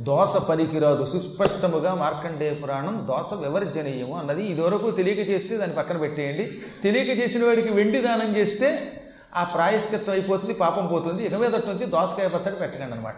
[0.00, 1.04] దోస పనికిరాదు.
[1.04, 6.52] సుస్పష్టముగా మార్కండేయ పురాణం దోస వివర్జనీయము అన్నది ఇదివరకు తెలియక చేస్తే దాన్ని పక్కన పెట్టేయండి.
[6.84, 8.92] తెలియక చేసిన వాడికి వెండి దానం చేస్తే
[9.36, 11.26] ఆ ప్రాయశ్చిత్తం అయిపోతుంది పాపం పోతుంది.
[11.26, 13.14] ఇక మీదటి నుంచి దోసకాయ పచ్చడి పెట్టకండి అనమాట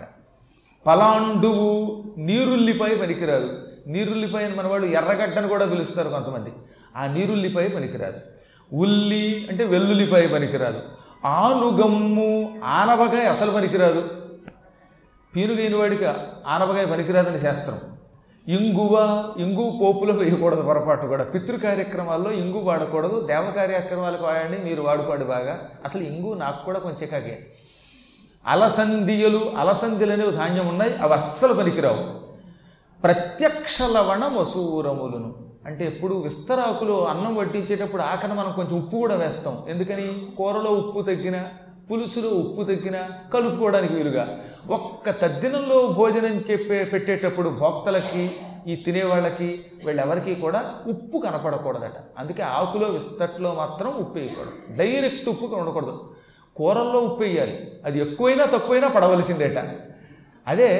[0.86, 3.58] పలాండువు నీరుల్లిపై పనికిరాదు.
[3.86, 6.50] నీరుల్లిపై అని మనవాడు ఎర్రగడ్డను కూడా పిలుస్తారు కొంతమంది.
[6.96, 8.20] ఆ నీరుల్లిపై పనికిరాదు.
[8.72, 10.80] ఉల్లి అంటే వెల్లుల్లిపై పనికిరాదు.
[11.24, 14.02] ఆనుగమ్ము ఆనవకాయ అసలు పనికిరాదు.
[15.36, 16.06] పీనుగైన వాడికి
[16.46, 17.78] ఆనపకాయ పనికిరాదని శాస్త్రం.
[18.48, 21.24] ఇంగువ ఇంగు పోపులో వేయకూడదు పొరపాటు కూడా.
[21.24, 23.20] పితృ కార్యక్రమాల్లో ఇంగు వాడకూడదు.
[23.20, 25.68] దేవ కార్యక్రమాలకు వాడండి మీరు వాడుకోండి బాగా.
[25.84, 27.46] అసలు ఇంగు నాకు కూడా కొంచెం కాగే.
[28.46, 32.20] అలసందియలు అలసందిలు అనేవి ధాన్యం ఉన్నాయి అవి అస్సలు పనికిరావు.
[33.02, 35.34] ప్రత్యక్ష లవణ మసూరములను.
[35.66, 39.58] అంటే ఎప్పుడు విస్తరాకులు అన్నం వడ్డించేటప్పుడు ఆఖరి మనం కొంచెం ఉప్పు కూడా వేస్తాం.
[39.68, 40.26] ఎందుకని?
[40.36, 41.44] కూరలో ఉప్పు తగ్గిన
[41.90, 44.44] పులుసులో ఉప్పు తగ్గిన కలుపుకోవడానికి వీలుగా.
[44.68, 48.32] ఒక్క తద్దినంలో భోజనం చెప్పే పెట్టేటప్పుడు భోక్తలకి
[48.66, 51.96] ఈ తినేవాళ్ళకి వీళ్ళెవరికి కూడా ఉప్పు కనపడకూడదట.
[52.18, 54.76] అందుకే ఆకులో విస్తట్లో మాత్రం ఉప్పు వేయకూడదు.
[54.76, 56.14] డైరెక్ట్ ఉప్పు ఉండకూడదు
[56.56, 57.72] కూరల్లో ఉప్పు వేయాలి.
[57.84, 59.58] అది ఎక్కువైనా తక్కువైనా పడవలసిందేట.
[60.46, 60.70] అదే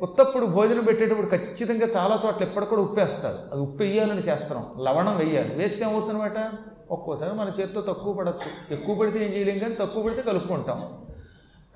[0.00, 4.66] ఉత్తప్పుడు భోజనం పెట్టేటప్పుడు ఖచ్చితంగా చాలా చోట్ల ఎప్పటికి కూడా ఉప్పు వేస్తారు అది ఉప్పు వేయాలని శాస్త్రం.
[4.78, 6.50] లవణం వేయాలి వేస్తే ఏమవుతుందన్నమాట?
[6.90, 11.04] ఒక్కోసారి మన చేతితో తక్కువ పడవచ్చు ఎక్కువ పడితే ఏం చేయలేం కానీ తక్కువ పడితే కలుపుకుంటాం.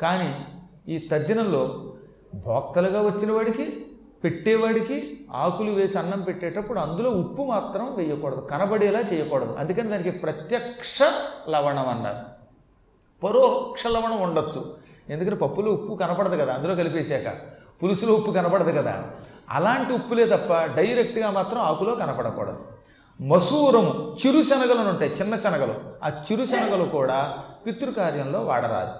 [0.01, 0.37] కానీ
[0.89, 1.95] ఈ తద్దినంలో
[2.35, 3.87] భోక్తలుగా వచ్చిన వాడికి
[4.25, 8.41] పెట్టేవాడికి ఆకులు వేసి అన్నం పెట్టేటప్పుడు అందులో ఉప్పు మాత్రం వేయకూడదు.
[8.41, 9.57] కనబడేలా చేయకూడదు.
[9.59, 10.99] అందుకని దానికి ప్రత్యక్ష
[11.49, 12.35] లవణం అన్నారు.
[13.27, 14.77] పరోక్ష లవణం ఉండొచ్చు.
[15.09, 17.35] ఎందుకంటే పప్పులో ఉప్పు కనపడదు కదా అందులో కలిపేశాక.
[17.83, 19.11] పులుసులో ఉప్పు కనపడదు కదా.
[19.51, 22.65] అలాంటి ఉప్పులే తప్ప డైరెక్ట్గా మాత్రం ఆకులో కనపడకూడదు.
[23.23, 25.75] మసూరము చిరుశనగలు ఉంటాయి చిన్న శనగలు.
[26.05, 27.35] ఆ చిరు శనగలు కూడా
[27.67, 28.91] పితృకార్యంలో వాడరాదు.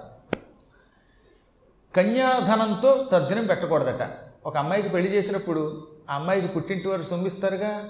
[1.95, 4.09] కన్యాధనంతో తద్దినం పెట్టకూడదట.
[4.45, 7.83] ఒక అమ్మాయికి పెళ్ళి చేసినప్పుడు ఆ అమ్మాయికి పుట్టింటి వారు సొమ్మిస్తారుగా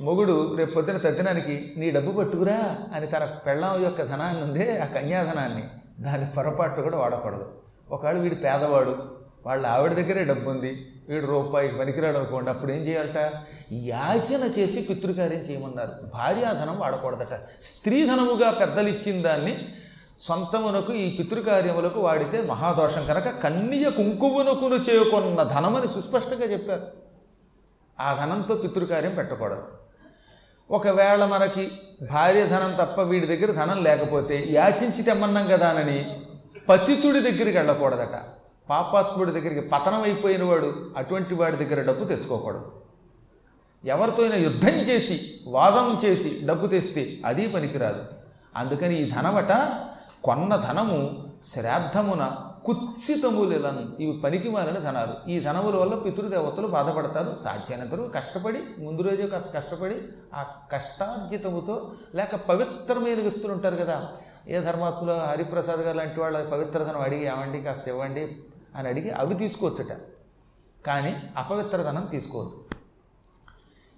[0.00, 5.68] మొగుడు రేపు పొద్దున తద్దినానికి నీ డబ్బు పట్టుకురా అని తన పెళ్ళాం యొక్క ధనాన్ని ఉందే ఆ కన్యాధనాన్ని.
[6.00, 7.52] దాని పొరపాటు కూడా వాడకూడదు.
[7.90, 13.32] ఒకవేళ వీడు పేదవాడు వాళ్ళ ఆవిడ దగ్గరే డబ్బు ఉంది వీడు రూపాయికి పనికిరాడు అనుకోండి అప్పుడు ఏం చేయాలట?
[13.72, 15.92] యాచన చేసి పితృకార్యం చేయమన్నారు.
[16.14, 17.40] భార్యాధనం వాడకూడదట.
[17.62, 19.68] స్త్రీధనముగా పెద్దలు ఇచ్చిన దాన్ని
[20.18, 23.06] సొంతమునకు ఈ పితృకార్యములకు వాడితే మహాదోషం.
[23.06, 26.86] కనుక కన్య కుంకుమునకును చేయకున్న ధనమని సుస్పష్టంగా చెప్పారు.
[28.00, 29.62] ఆ ధనంతో పితృకార్యం పెట్టకూడదు.
[30.70, 31.70] ఒకవేళ మనకి
[32.10, 36.20] భార్య ధనం తప్ప వీడి దగ్గర ధనం లేకపోతే యాచించి తెమ్మన్నాం కదానని
[36.68, 38.39] పతితుడి దగ్గరికి వెళ్ళకూడదట.
[38.70, 42.72] పాపాత్ముడి దగ్గరికి పతనం అయిపోయిన వాడు అటువంటి వాడి దగ్గర డబ్బు తెచ్చుకోకూడదు.
[43.84, 48.02] ఎవరితో అయినా యుద్ధం చేసి వాదం చేసి డబ్బు తెస్తే అది పనికిరాదు.
[48.56, 49.52] అందుకని ఈ ధనమట
[50.24, 55.30] కొన్న ధనము శ్రాద్ధమున కుత్సితములను ఇవి పనికి మారిన ధనాలు.
[55.30, 59.94] ఈ ధనముల వల్ల పితృదేవతలు బాధపడతారు సాధ్యమైనంత కష్టపడి ముందు రోజు కాస్త కష్టపడి
[60.34, 64.08] ఆ కష్టార్జితముతో లేక పవిత్రమైన వ్యక్తులు ఉంటారు కదా.
[64.48, 68.36] ఏ ధర్మాత్ములు హరిప్రసాద్ గారు లాంటి వాళ్ళ పవిత్రధనం అడిగి ఏమండి కాస్త ఇవ్వండి
[68.76, 69.96] అని అడిగి అవి తీసుకోవచ్చుట.
[70.86, 72.64] కానీ అపవిత్రధనం తీసుకోవద్దు.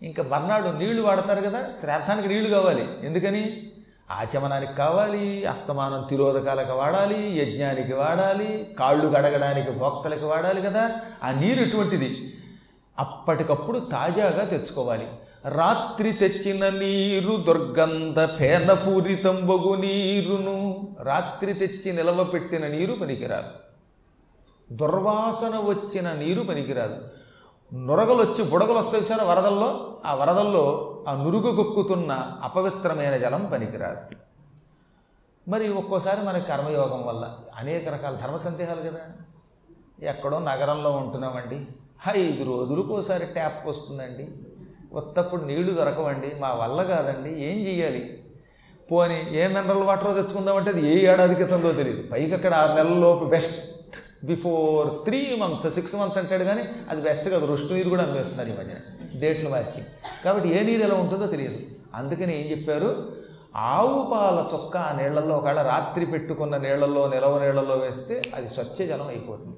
[0.02, 2.88] ఇంకా మర్నాడు నీళ్ళు వాడతారు కదా శ్రాద్ధానికి నీళ్ళు కావాలి.
[3.02, 3.72] ఎందుకని?
[4.10, 12.34] ఆచమనానికి కావాలి అస్తమానం తిరోధకాలకు వాడాలి యజ్ఞానికి వాడాలి కాళ్ళు గడగడానికి భోక్తలకు వాడాలి కదా ఆ నీరు ఎటువంటిది?
[12.98, 15.06] అప్పటికప్పుడు తాజాగా తెచ్చుకోవాలి.
[15.48, 23.61] రాత్రి తెచ్చిన నీరు దుర్గంధ ఫేనపూరితంబగు నీరును రాత్రి తెచ్చి నిలవ పెట్టిన నీరు పనికిరాదు.
[24.76, 26.96] దుర్వాసన వచ్చిన నీరు పనికిరాదు.
[27.74, 30.00] నురగలు వచ్చి బుడగలు వస్తాయి సార్ వరదల్లో?
[30.06, 32.12] ఆ వరదల్లో ఆ నురుగు గొక్కుతున్న
[32.42, 34.16] అపవిత్రమైన జలం పనికిరాదు.
[35.50, 39.00] మరి ఒక్కోసారి మన కర్మయోగం వల్ల అనేక రకాల ధర్మ సందేహాలు కదా.
[40.02, 41.66] ఎక్కడో నగరంలో ఉంటున్నామండి.
[42.16, 44.28] ఐదు రోజులకోసారి ట్యాప్ వస్తుందండి.
[44.92, 46.32] ఉత్తప్పుడు నీళ్ళు దొరకవండి.
[46.40, 47.28] మా వల్ల కాదండి.
[47.28, 48.24] ఏం చెయ్యాలి?
[48.92, 53.81] పోని ఏ మినరల్ వాటర్ తెచ్చుకుందామంటే అది ఏ ఏడాది క్రితందో తెలియదు పైకి అక్కడ ఆరు నెలలలోపు best.
[54.24, 57.46] Before three months six months అంటాడు కానీ అది బెస్ట్ కాదు.
[57.46, 58.78] రుష్టి నీరు కూడా అనిపిస్తున్నారు ఈ మధ్యన.
[59.20, 59.84] డేట్లు మార్చి
[60.24, 61.58] కాబట్టి ఏ నీరు ఎలా ఉంటుందో తెలియదు.
[61.94, 63.16] అందుకని ఏం చెప్పారు?
[63.56, 69.08] ఆవు పాల చొక్క ఆ నీళ్ళలో ఒకవేళ రాత్రి పెట్టుకున్న నీళ్ళలో నిలవ నీళ్ళలో వేస్తే అది స్వచ్ఛ జలం
[69.08, 69.56] అయిపోతుంది.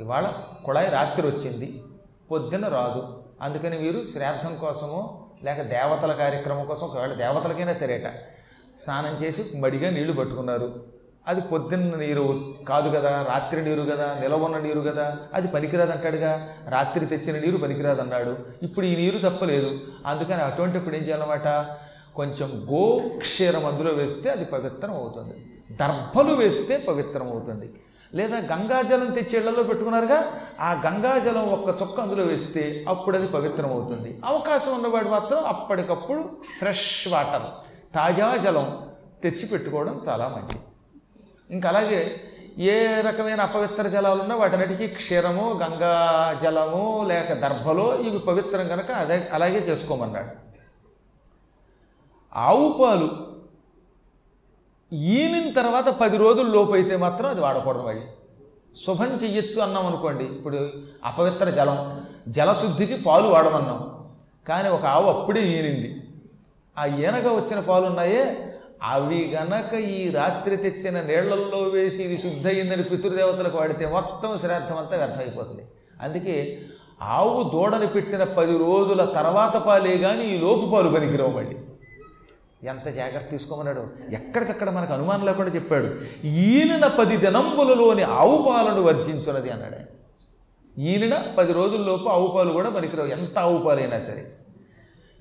[0.00, 0.32] ఇవాళ
[0.64, 1.82] కుళాయి రాత్రి వచ్చింది.
[2.30, 3.22] పొద్దున రాదు.
[3.42, 8.06] అందుకని మీరు శ్రాద్ధం కోసమో లేక దేవతల కార్యక్రమం కోసం ఒకవేళ దేవతలకైనా సరేట
[8.80, 10.97] స్నానం చేసి మడిగా నీళ్ళు పట్టుకున్నారు.
[11.28, 12.26] అది పొద్దున్న నీరు
[12.68, 16.30] కాదు కదా రాత్రి నీరు కదా నిలవన్న నీరు కదా అది పనికిరాదు అంటాడుగా
[16.68, 18.32] రాత్రి తెచ్చిన నీరు పనికిరాదు అన్నాడు
[18.62, 19.70] ఇప్పుడు ఈ నీరు తప్పలేదు.
[20.06, 21.48] అందుకని అటువంటిప్పుడు ఏం చేయాలన్నమాట?
[22.16, 25.36] కొంచెం గోక్షీరం అందులో వేస్తే అది పవిత్రం అవుతుంది.
[25.80, 27.68] దర్భలు వేస్తే పవిత్రం అవుతుంది.
[28.14, 30.18] లేదా గంగాజలం తెచ్చి ఇళ్ళలో పెట్టుకున్నారుగా
[30.60, 34.20] ఆ గంగాజలం ఒక్క చుక్క అందులో వేస్తే అప్పుడు అది పవిత్రం అవుతుంది.
[34.24, 36.22] అవకాశం ఉన్నవాడు మాత్రం అప్పటికప్పుడు
[36.58, 37.46] ఫ్రెష్ వాటర్
[37.94, 38.68] తాజా జలం
[39.22, 40.64] తెచ్చి పెట్టుకోవడం చాలా మంచిది.
[41.50, 42.20] ఇంకా అలాగే
[42.58, 45.92] ఏ రకమైన అపవిత్ర జలాలు ఉన్నా వాటన్నిటికీ క్షీరము గంగా
[46.42, 50.48] జలము లేక దర్భలో ఇవి పవిత్రం కనుక అదే అలాగే చేసుకోమన్నాడు.
[52.34, 53.10] ఆవు పాలు
[54.92, 58.06] ఈనిన తర్వాత పది రోజులు లోపు అయితే మాత్రం అది వాడకూడదు మళ్ళీ.
[58.76, 60.24] శుభం చెయ్యొచ్చు అన్నాం అనుకోండి.
[60.24, 60.70] ఇప్పుడు
[61.04, 64.06] అపవిత్ర జలం జలశుద్ధికి పాలు వాడమన్నాం.
[64.48, 66.02] కానీ ఒక ఆవు అప్పుడే ఈనింది.
[66.78, 68.47] ఆ ఈనగా వచ్చిన పాలు ఉన్నాయే
[68.82, 75.62] అవి గనక ఈ రాత్రి తెచ్చిన నీళ్ళల్లో వేసి ఇది శుద్ధయిందని పితృదేవతలకు వాడితే మొత్తం శ్రాద్ధం అంతా వ్యర్థమైపోతుంది.
[76.02, 76.58] అందుకే
[77.02, 81.56] ఆవు దూడని పెట్టిన పది రోజుల తర్వాత పాలే కానీ ఈ లోపు పాలు పనికిరావు మళ్ళీ
[82.68, 83.86] ఎంత జాగ్రత్త తీసుకోమన్నాడు?
[84.12, 85.86] ఎక్కడికక్కడ మనకు అనుమానం లేకుండా చెప్పాడు.
[86.26, 89.98] ఈలిన పది దినంబులలోని ఆవు పాలను వర్జించున్నది అన్నాడు
[90.80, 93.08] ఈలిన పది రోజుల్లోపు ఆవు పాలు కూడా పనికిరావు.
[93.08, 94.24] ఎంత ఆవు పాలైనా సరే.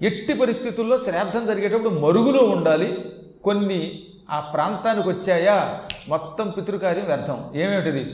[0.02, 3.06] ఎట్టి పరిస్థితుల్లో శ్రాద్ధం జరిగేటప్పుడు మరుగులో ఉండాలి.
[3.48, 4.00] కొన్ని
[4.30, 5.80] ఆ ప్రాంతానికి వచ్చాయా?
[6.08, 7.52] మొత్తం పితృకార్యం వ్యర్థం.
[7.56, 8.14] ఏమేమిటిది?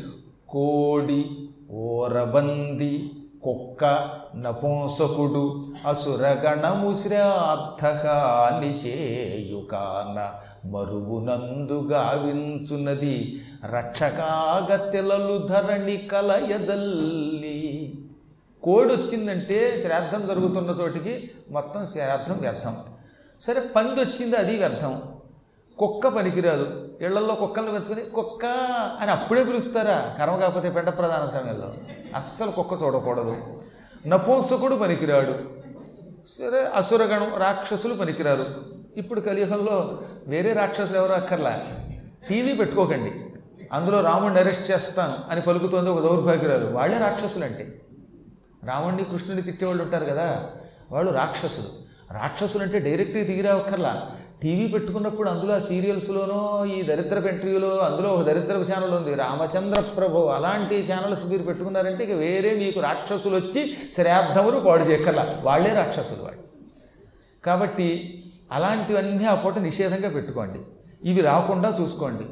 [0.50, 1.26] కోడి
[1.72, 3.12] ఓరబంది
[3.44, 6.92] కుక్క నపుంసకుడు అసురగణము
[8.88, 10.32] చేయుకాన
[10.70, 17.94] మరుగునందు గావించునది రక్షకాగతెలలు ధరణి కలయజల్లి.
[18.64, 22.78] కోడి వచ్చిందంటే శ్రాద్ధం జరుగుతున్న చోటికి మొత్తం శ్రాద్ధం వ్యర్థం.
[23.42, 25.02] సరే పంది వచ్చింది అది వ్యర్థం.
[25.80, 26.98] కుక్క పనికిరాదు.
[27.02, 28.46] ఇళ్ళలో కుక్కలను పెంచుకొని కుక్క
[29.02, 30.16] అని అప్పుడే పిలుస్తారా?
[30.20, 31.74] కర్మ కాకపోతే పెండ ప్రధాన సమయంలో
[32.16, 33.62] అస్సలు కుక్క చూడకూడదు.
[34.08, 35.64] నపూంసకుడు పనికిరాడు.
[36.26, 38.46] సరే అసురగణం రాక్షసులు పనికిరారు.
[38.98, 41.64] ఇప్పుడు కలియుగంలో వేరే రాక్షసులు ఎవరు అక్కర్లా?
[42.30, 43.12] టీవీ పెట్టుకోకండి.
[43.74, 46.72] అందులో రాముడిని అరెస్ట్ చేస్తాను అని పలుకుతోంది ఒక దౌర్భాగ్యురాలు.
[46.72, 47.82] వాళ్ళే రాక్షసులు అంటే
[48.64, 50.50] రాముడిని కృష్ణుడిని తిట్టేవాళ్ళు ఉంటారు కదా.
[50.92, 51.84] వాళ్ళు రాక్షసులు.
[52.14, 54.12] రాక్షసులు అంటే డైరెక్ట్గా దిగిరావక్కర్లా
[54.44, 60.18] టీవీ పెట్టుకున్నప్పుడు అందులో ఆ సీరియల్స్లోనో ఈ దరిద్ర పెంట్రీలో అందులో ఒక దరిద్ర ఛానల్ ఉంది రామచంద్ర ప్రభు
[60.18, 65.40] అలాంటి ఛానల్స్ మీరు పెట్టుకున్నారంటే ఇక వేరే మీకు రాక్షసులు వచ్చి శ్రాద్ధములు పాడు చేయక్కర్లా.
[65.44, 66.44] వాళ్ళే రాక్షసులు వాళ్ళు.
[67.46, 70.60] కాబట్టి అలాంటివన్నీ ఆ పూట నిషేధంగా పెట్టుకోండి.
[71.10, 72.24] ఇవి రాకుండా చూసుకోండి.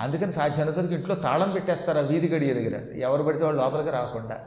[0.00, 2.98] అందుకని సాధ్యమైనంతవరకు ఇంట్లో తాళం పెట్టేస్తారు ఆ వీధి గడియ దగ్గర.
[2.98, 4.38] ఎవరు పడితే వాళ్ళు లోపలికి రాకుండా.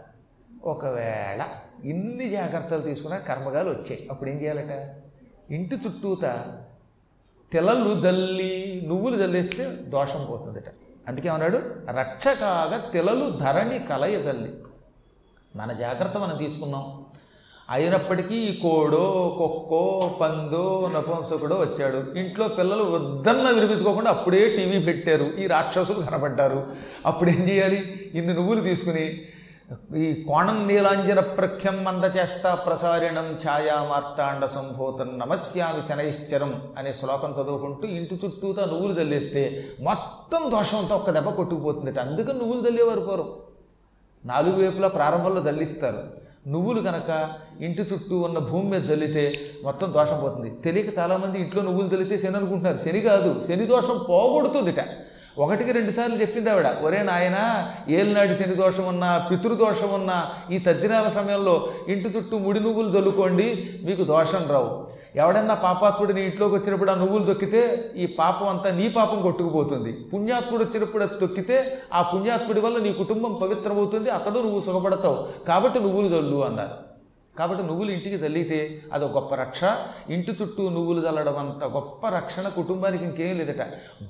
[0.64, 1.46] ఒకవేళ
[1.90, 4.08] ఇన్ని జాగ్రత్తలు తీసుకున్నా కర్మగాలు వచ్చాయి.
[4.12, 4.96] అప్పుడు ఏం చేయాలట?
[5.52, 6.44] ఇంటి చుట్టూత
[7.54, 10.64] తెలలు జల్లి నువ్వులు జల్లేస్తే దోషం పోతుందట.
[11.08, 11.62] అందుకే అన్నాడు
[12.00, 14.54] రక్షకాగా తెలలు ధరణి కలయ జల్లి.
[15.56, 17.06] మన జాగ్రత్త మనం తీసుకున్నాం.
[17.70, 22.20] అయినప్పటికీ ఈ కోడో కుక్కో పందో నపుంసకుడో వచ్చాడు.
[22.20, 25.24] ఇంట్లో పిల్లలు వద్దన్న వినిపించుకోకుండా అప్పుడే టీవీ పెట్టారు.
[25.24, 26.66] ఈ రాక్షసులు కనబడ్డారు
[27.06, 28.12] అప్పుడు ఏం చేయాలి?
[28.16, 29.22] ఇన్ని నువ్వులు తీసుకుని
[29.98, 38.20] ఈ కోణం నీలాంజన ప్రఖ్యం మందచేష్ట ప్రసారిణం ఛాయా మార్తాండ సంభూతం నమస్యామి శనైశ్చరం అనే శ్లోకం చదువుకుంటూ ఇంటి
[38.26, 43.30] చుట్టూతో నువ్వులు తల్లేస్తే మొత్తం దోషంతో ఒక్క దెబ్బ కొట్టుకుపోతుంది అందుకని నువ్వులు తల్లేవారు పూర్వం.
[44.26, 46.04] నాలుగు వైపులా ప్రారంభంలో జల్లిస్తారు.
[46.48, 47.30] నువ్వులు కనుక
[47.62, 49.34] ఇంటి చుట్టూ ఉన్న భూమి మీద జల్లితే
[49.64, 50.50] మొత్తం దోషం పోతుంది.
[50.50, 52.78] తెలియక చాలామంది ఇంట్లో నువ్వులు జల్లితే శని అనుకుంటున్నారు.
[52.78, 54.80] శని కాదు శని దోషం పోగొడుతుందిట.
[55.38, 61.08] ఒకటికి రెండు సార్లు చెప్పింది ఆవిడ ఒరే నాయన ఏలినాటి శని దోషం ఉన్నా పితృదోషం ఉన్నా ఈ తద్దినాల
[61.08, 64.88] సమయంలో ఇంటి చుట్టూ ముడి నువ్వులు చల్లుకోండి మీకు దోషం రావు.
[65.16, 69.92] ఎవడన్నా పాపాత్ముడు నీ ఇంట్లోకి వచ్చినప్పుడు ఆ నువ్వులు తొక్కితే ఈ పాపం అంతా నీ పాపం కొట్టుకుపోతుంది.
[69.92, 75.48] పుణ్యాత్ముడు వచ్చినప్పుడు అది తొక్కితే ఆ పుణ్యాత్ముడి వల్ల నీ కుటుంబం పవిత్రమవుతుంది అతడు నువ్వు సుఖపడతావు.
[75.48, 76.91] కాబట్టి నువ్వులు చల్లు అన్నారు.
[77.38, 79.62] కాబట్టి నువ్వులు ఇంటికి చల్లితే అది గొప్ప రక్ష.
[80.10, 83.62] ఇంటి చుట్టూ నువ్వులు చల్లడం అంత గొప్ప రక్షణ కుటుంబానికి ఇంకేం లేదట.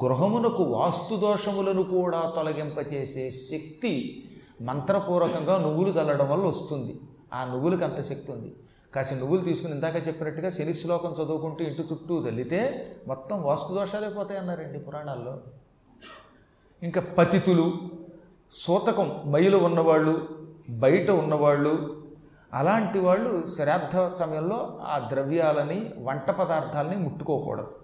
[0.04, 4.24] గృహమునకు వాస్తు దోషములను కూడా తొలగింపచేసే శక్తి
[4.62, 7.00] మంత్రపూర్వకంగా నువ్వులు చల్లడం వల్ల వస్తుంది.
[7.34, 8.56] ఆ నువ్వులకు అంత శక్తి ఉంది.
[8.96, 14.40] కాసి నువ్వులు తీసుకుని ఇందాక చెప్పినట్టుగా శని శ్లోకం చదువుకుంటూ ఇంటి చుట్టూ చల్లితే మొత్తం వాస్తు దోషాలే పోతాయి
[14.40, 15.40] అన్నారండి పురాణాల్లో.
[16.84, 17.74] ఇంకా పతితులు
[18.52, 20.30] సూతకం మైలు ఉన్నవాళ్ళు
[20.70, 22.01] బయట ఉన్నవాళ్ళు
[22.54, 27.76] అలాంటి వాళ్ళు శ్రాద్ధ సమయంలో ఆ ద్రవ్యాలని వంట పదార్థాలని ముట్టుకోకూడదు.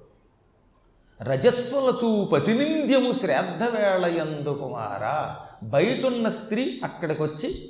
[1.22, 7.70] రజస్వల చూపతి నింద్యము శ్రాద్ధ వేళయందు కుమారా బయటున్న స్త్రీ అక్కడికి వచ్చి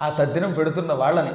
[0.00, 1.34] ఆ తద్దినం పెడుతున్న వాళ్ళని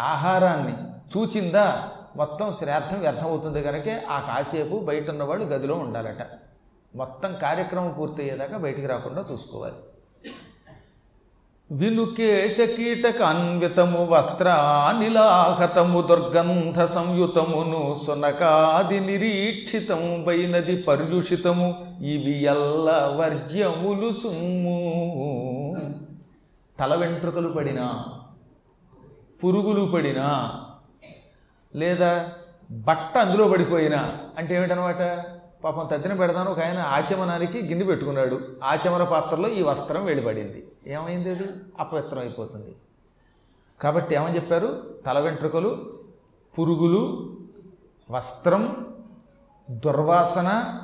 [0.00, 0.74] ఆహారాన్ని
[1.16, 6.26] చూచిందా మొత్తం శ్రాద్ధం వ్యర్థమవుతుంది కనుక ఆ కాసేపు బయట ఉన్నవాళ్ళు గదిలో ఉండాలట.
[6.94, 9.74] మొత్తం కార్యక్రమం పూర్తయ్యేదాకా బయటికి రాకుండా చూసుకోవాలి.
[11.70, 24.78] వినుకేశ కీటకాన్వితము వస్త్రానిలాహతము దుర్గంధ సంయుతమును సునకాది నిరీక్షితము బైనది పర్యుషితము ఇవి ఎల్ల వర్జ్యములు సుమ్ము.
[26.80, 28.04] తల వెంట్రుకలు పడినా
[29.44, 30.60] పురుగులు పడినా
[31.76, 32.28] లేదా
[32.70, 35.02] బట్ట అందులో పడిపోయినా అంటే ఏమిటనమాట?
[35.64, 38.40] పాపం తద్దిన పెడదాను ఒక ఆయన ఆచమనానికి గిన్నె పెట్టుకున్నాడు.
[38.64, 41.44] ఆచమన పాత్రలో ఈ వస్త్రం వెళ్ళిపడింది ఏమైంది అది?
[41.80, 42.76] అపవిత్రం అయిపోతుంది.
[43.80, 45.00] కాబట్టి ఏమని చెప్పారు?
[45.06, 45.98] తల వెంట్రుకలు
[46.58, 47.36] పురుగులు
[48.10, 48.86] వస్త్రం
[49.70, 50.78] దుర్వాసన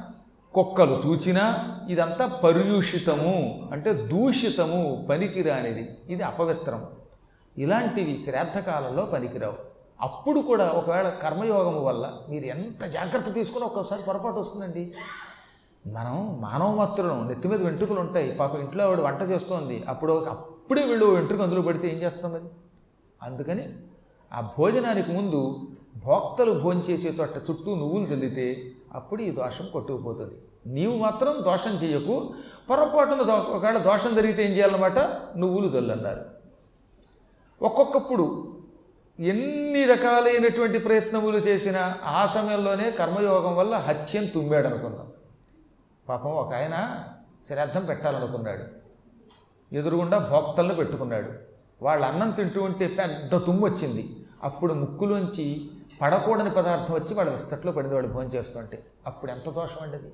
[0.55, 3.69] కుక్కలు చూచినా ఇదంతా పర్యూషితము.
[3.73, 5.91] అంటే దూషితము పనికిరానిది.
[6.09, 6.87] ఇది అపవిత్రం.
[7.59, 9.74] ఇలాంటివి శ్రాద్ధకాలంలో పనికిరావు.
[10.01, 14.95] అప్పుడు కూడా ఒకవేళ కర్మయోగము వల్ల మీరు ఎంత జాగ్రత్త తీసుకుని ఒక్కోసారి పొరపాటు వస్తుందండి.
[15.87, 18.33] మనం మానవ మాత్రం నెత్తి మీద వెంట్రుకలు ఉంటాయి.
[18.33, 19.85] పాప ఇంట్లో ఆవిడ వంట చేస్తోంది.
[19.89, 22.45] అప్పుడు ఒక- అప్పుడే వీళ్ళు వెంట్రుక అందులో పడితే ఏం చేస్తాం అది
[23.23, 23.75] అందుకని
[24.33, 25.59] ఆ భోజనానికి ముందు
[26.05, 30.35] భోక్తలు భోంచేసే చోట చుట్టూ నువ్వులు చల్లితే అప్పుడు ఈ దోషం కొట్టుకుపోతుంది.
[30.67, 32.35] నీవు మాత్రం దోషం చేయకు
[32.71, 34.99] పొరపాటున దో ఒకవేళ దోషం జరిగితే ఏం చేయాలన్నమాట?
[35.37, 36.21] నువ్వులు చల్లన్నారు.
[37.63, 38.54] ఒక్కొక్కప్పుడు
[39.21, 45.13] ఎన్ని రకాలైనటువంటి ప్రయత్నములు చేసినా ఆ సమయంలోనే కర్మయోగం వల్ల హత్యం తుమ్మాడు అనుకున్నాం
[46.09, 47.05] పాపం ఒక ఆయన
[47.45, 48.65] శ్రాద్ధం పెట్టాలనుకున్నాడు.
[49.75, 51.33] ఎదురుగుండా భోక్తలను పెట్టుకున్నాడు.
[51.83, 55.71] వాళ్ళు అన్నం తింటూ ఉంటే పెద్ద తుమ్ము వచ్చింది అప్పుడు ముక్కులోంచి
[56.03, 58.87] పడకూడని పదార్థం వచ్చి వాడు విస్తట్లో పడింది వాడు భోజనం చేస్తుంటే.
[59.07, 60.13] అప్పుడు ఎంత దోషం అండి అది?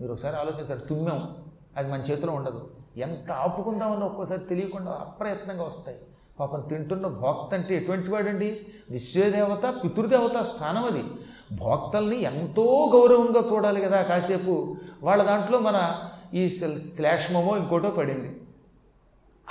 [0.00, 1.36] మీరు ఒకసారి ఆలోచించారు తుమ్మాం.
[1.76, 2.70] అది మన చేతిలో ఉండదు.
[2.96, 5.98] ఎంత ఆపుకుందామని ఒక్కోసారి తెలియకుండా అప్రయత్నంగా వస్తాయి.
[6.42, 8.66] పాపం తింటున్న భోక్త అంటే ఎటువంటి వాడండి?
[8.90, 11.04] విశ్వదేవత పితృదేవత స్థానం అది.
[11.52, 14.76] భోక్తల్ని ఎంతో గౌరవంగా చూడాలి కదా కాసేపు.
[15.02, 15.98] వాళ్ళ దాంట్లో మన
[16.34, 16.48] ఈ
[16.96, 18.40] శ్లేష్మమో ఇంకోటో పడింది.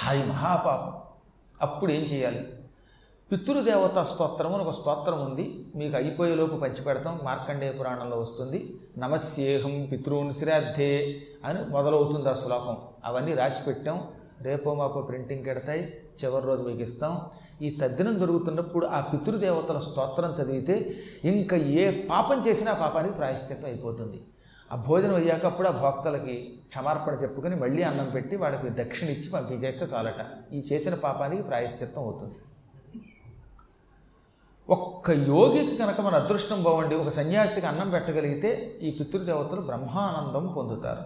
[0.08, 1.02] అది మహాపాపం.
[1.62, 2.48] అప్పుడు ఏం చేయాలి?
[3.32, 5.66] పితృదేవత స్తోత్రం అని ఒక స్తోత్రం ఉంది.
[5.76, 7.20] మీకు అయిపోయేలోపు పంచిపెడతాం.
[7.24, 8.80] మార్కండేయ పురాణంలో వస్తుంది.
[8.98, 12.78] నమస్యేహం పితృన్ శ్రాద్ధే అని మొదలవుతుంది ఆ శ్లోకం.
[13.06, 14.08] అవన్నీ రాసి పెట్టాం.
[14.42, 17.22] రేపో మాపో ప్రింటింగ్ పెడతాయి చివరి రోజు మీకు ఇస్తాం.
[17.62, 24.22] ఈ తద్దినం జరుగుతున్నప్పుడు ఆ పితృదేవతల స్తోత్రం చదివితే ఇంకా ఏ పాపం చేసినా పాపానికి ప్రాయశ్చిత్తం అయిపోతుంది.
[24.74, 29.86] ఆ భోజనం అయ్యాక అప్పుడు ఆ భోక్తలకి క్షమార్పణ చెప్పుకొని మళ్ళీ అన్నం పెట్టి వాళ్ళకి దక్షిణ ఇచ్చి పంపించేస్తే
[29.86, 30.22] చాలట.
[30.54, 32.36] ఈ చేసిన పాపానికి ప్రాయశ్చిత్తం అవుతుంది.
[34.70, 41.04] ఒక్క యోగికి కనుక మన అదృష్టం బాగుండి ఒక సన్యాసికి అన్నం పెట్టగలిగితే ఈ పితృదేవతలు బ్రహ్మానందం పొందుతారు.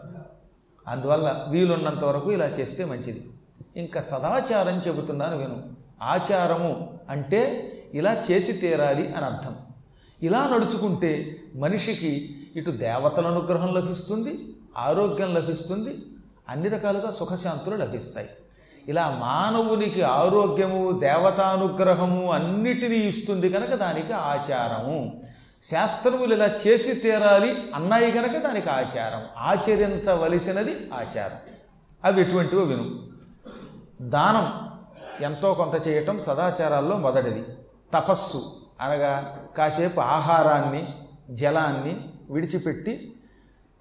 [0.88, 3.30] అందువల్ల వీలున్నంత వరకు ఇలా చేస్తే మంచిది.
[3.76, 5.64] ఇంకా సదాచారం చెబుతున్నాను విను.
[6.02, 9.56] ఆచారము అంటే ఇలా చేసి తీరాలి అని అర్థం.
[10.24, 14.40] ఇలా నడుచుకుంటే మనిషికి ఇటు దేవతల అనుగ్రహం లభిస్తుంది
[14.78, 15.98] ఆరోగ్యం లభిస్తుంది
[16.50, 18.30] అన్ని రకాలుగా సుఖశాంతులు లభిస్తాయి.
[18.88, 25.22] ఇలా మానవునికి ఆరోగ్యము దేవతానుగ్రహము అన్నిటినీ ఇస్తుంది కనుక దానికి ఆచారము.
[25.64, 29.22] శాస్త్రములు ఇలా చేసి తీరాలి అన్నాయి కనుక దానికి ఆచారం.
[29.38, 31.38] ఆచరించవలసినది ఆచారం.
[32.04, 33.15] అవి ఎటువంటివో విను.
[34.02, 34.72] దానం
[35.24, 37.46] ఎంతో కొంత చేయటం సదాచారాల్లో మొదటిది.
[37.94, 38.38] తపస్సు
[38.82, 40.94] అనగా కాసేపు ఆహారాన్ని
[41.32, 43.16] జలాన్ని విడిచిపెట్టి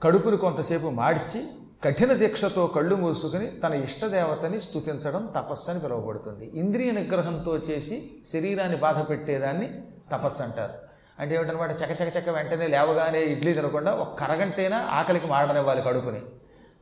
[0.03, 1.45] కడుపుని కొంతసేపు మార్చి
[1.85, 6.51] కఠిన దీక్షతో కళ్ళు మూసుకుని తన ఇష్టదేవతని స్తుతించడం తపస్సు అని పిలువబడుతుంది.
[6.55, 10.73] ఇంద్రియ నిగ్రహంతో చేసి శరీరాన్ని బాధ పెట్టేదాన్ని తపస్సు అంటారు.
[11.19, 11.71] అంటే ఏమిటనమాట?
[11.71, 16.21] చకచక చక్క వెంటనే లేవగానే ఇడ్లీ తినకుండా ఒక కరగంటైనా ఆకలికి మాడనివ్వాలి కడుపుని.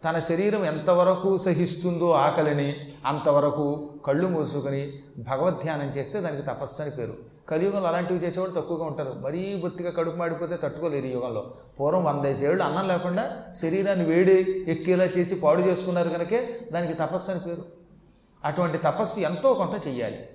[0.04, 7.12] తన శరీరం ఎంతవరకు సహిస్తుందో ఆకలిని అంతవరకు కళ్ళు మూసుకొని భగవద్ధ్యానం చేస్తే దానికి తపస్సు అని పేరు.
[7.48, 9.16] కలియుగంలో అలాంటివి చేసేవాళ్ళు తక్కువగా ఉంటారు.
[9.20, 11.54] మరీ బొత్తిగా కడుపు మాడిపోతే తట్టుకోలేరు ఈ యుగంలో.
[11.80, 17.64] పూర్వం వందేసేళ్ళు అన్నం లేకుండా శరీరాన్ని వేడి ఎక్కేలా చేసి పాడు చేసుకున్నారు కనుకే దానికి తపస్సు అని పేరు.
[18.44, 20.28] అటువంటి తపస్సు ఎంతో కొంత చెయ్యాలి.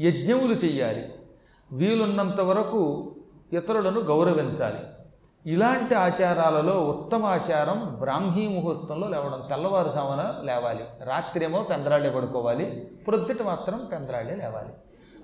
[0.00, 1.14] యజ్ఞములు చెయ్యాలి.
[1.72, 3.12] వీలున్నంత వరకు
[3.52, 4.99] ఇతరులను గౌరవించాలి.
[5.46, 10.84] ఇలాంటి ఆచారాలలో ఉత్తమ ఆచారం బ్రాహ్మీ ముహూర్తంలో లేవడం తెల్లవారుజామున లేవాలి.
[11.02, 12.90] రాత్రి ఏమో పెందరాళ్ళే పడుకోవాలి.
[13.06, 14.68] ప్రొద్దుట మాత్రం పెందరాళ్ళే లేవాలి.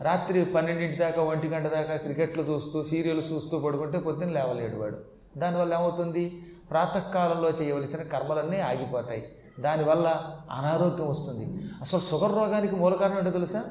[0.01, 4.97] రాత్రి పన్నెండింటి దాకా ఒంటి గంట దాకా క్రికెట్లు చూస్తూ సీరియల్స్ చూస్తూ పడుకుంటే పొద్దున్న లేవలేడు వాడు.
[5.39, 6.43] దానివల్ల ఏమవుతుంది?
[6.71, 9.29] ప్రాతకాలంలో చేయవలసిన కర్మలన్నీ ఆగిపోతాయి.
[9.61, 11.65] దానివల్ల అనారోగ్యం వస్తుంది.
[11.81, 13.65] అసలు షుగర్ రోగానికి మూల కారణం ఏంటో తెలుసా?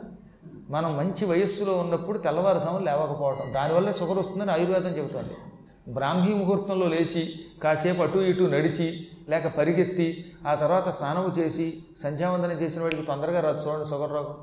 [0.70, 5.34] మనం మంచి వయస్సులో ఉన్నప్పుడు తెల్లవారుజామున లేవకపోవడం దానివల్లే షుగర్ వస్తుందని ఆయుర్వేదం చెబుతోంది.
[5.88, 12.82] బ్రాహ్మీ ముహూర్తంలో లేచి కాసేపు అటు ఇటు నడిచి లేక పరిగెత్తి ఆ తర్వాత స్నానము చేసి సంధ్యావందనం చేసిన
[12.82, 13.62] వాడికి తొందరగా రాదు.
[13.68, 14.36] చూడండి షుగర్ రోగం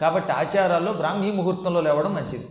[0.00, 2.46] కాబట్టి ఆచారాల్లో బ్రాహ్మీ ముహూర్తంలో లేవడం మంచిది.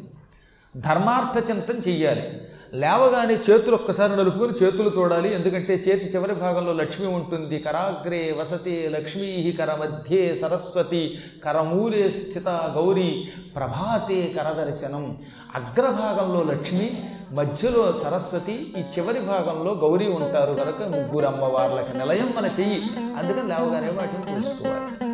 [0.77, 2.41] ధర్మార్థ చింతన చెయ్యాలి.
[2.73, 7.59] లేవగానే చేతులు ఒక్కసారి నలుపుకొని చేతులు చూడాలి ఎందుకంటే చేతి చివరి భాగంలో లక్ష్మి ఉంటుంది.
[7.59, 15.17] కరాగ్రే వసతి లక్ష్మీ కర మధ్యే సరస్వతి కరమూలే స్థిత గౌరీ ప్రభాతే కరదర్శనం
[15.55, 16.87] అగ్రభాగంలో లక్ష్మి
[17.33, 22.81] మధ్యలో సరస్వతి ఈ చివరి భాగంలో గౌరీ ఉంటారు కనుక ముగ్గురు అమ్మవార్లకి నిలయం మన చెయ్యి.
[22.97, 25.12] అందుకని లేవగానే వాటిని చూసుకోవాలి.